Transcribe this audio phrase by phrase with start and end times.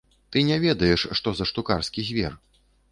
[0.35, 2.33] Ты не ведаеш, што за штукарскі звер.